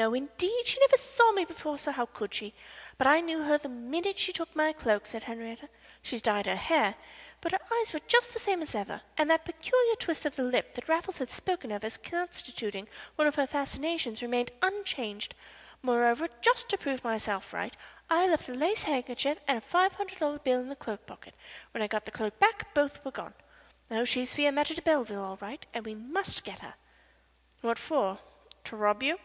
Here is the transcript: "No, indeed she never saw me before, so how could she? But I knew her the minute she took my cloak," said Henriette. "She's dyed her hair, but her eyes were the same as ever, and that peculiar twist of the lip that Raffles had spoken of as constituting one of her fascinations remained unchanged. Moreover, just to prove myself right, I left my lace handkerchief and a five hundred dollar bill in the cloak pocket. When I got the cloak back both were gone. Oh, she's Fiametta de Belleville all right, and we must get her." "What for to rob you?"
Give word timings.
"No, 0.00 0.14
indeed 0.14 0.64
she 0.64 0.78
never 0.78 0.96
saw 0.96 1.32
me 1.32 1.44
before, 1.44 1.76
so 1.76 1.90
how 1.90 2.06
could 2.06 2.32
she? 2.32 2.54
But 2.98 3.08
I 3.08 3.20
knew 3.20 3.42
her 3.42 3.58
the 3.58 3.68
minute 3.68 4.16
she 4.16 4.32
took 4.32 4.54
my 4.54 4.72
cloak," 4.72 5.08
said 5.08 5.24
Henriette. 5.24 5.68
"She's 6.02 6.22
dyed 6.22 6.46
her 6.46 6.54
hair, 6.54 6.94
but 7.40 7.50
her 7.50 7.58
eyes 7.74 7.92
were 7.92 7.98
the 7.98 8.38
same 8.38 8.62
as 8.62 8.76
ever, 8.76 9.02
and 9.16 9.28
that 9.28 9.44
peculiar 9.44 9.96
twist 9.96 10.24
of 10.24 10.36
the 10.36 10.44
lip 10.44 10.74
that 10.74 10.88
Raffles 10.88 11.18
had 11.18 11.32
spoken 11.32 11.72
of 11.72 11.82
as 11.82 11.96
constituting 11.96 12.86
one 13.16 13.26
of 13.26 13.34
her 13.34 13.48
fascinations 13.48 14.22
remained 14.22 14.52
unchanged. 14.62 15.34
Moreover, 15.82 16.28
just 16.42 16.68
to 16.68 16.78
prove 16.78 17.02
myself 17.02 17.52
right, 17.52 17.76
I 18.08 18.28
left 18.28 18.48
my 18.48 18.54
lace 18.54 18.84
handkerchief 18.84 19.38
and 19.48 19.58
a 19.58 19.60
five 19.60 19.94
hundred 19.94 20.20
dollar 20.20 20.38
bill 20.38 20.60
in 20.60 20.68
the 20.68 20.76
cloak 20.76 21.06
pocket. 21.06 21.34
When 21.72 21.82
I 21.82 21.88
got 21.88 22.04
the 22.04 22.12
cloak 22.12 22.38
back 22.38 22.72
both 22.72 23.04
were 23.04 23.10
gone. 23.10 23.34
Oh, 23.90 24.04
she's 24.04 24.32
Fiametta 24.32 24.74
de 24.76 24.82
Belleville 24.82 25.24
all 25.24 25.38
right, 25.38 25.66
and 25.74 25.84
we 25.84 25.96
must 25.96 26.44
get 26.44 26.60
her." 26.60 26.74
"What 27.62 27.80
for 27.80 28.20
to 28.62 28.76
rob 28.76 29.02
you?" 29.02 29.18